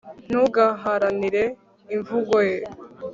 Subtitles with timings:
[0.29, 1.43] Ntugaharanire
[1.95, 2.57] imvugo ye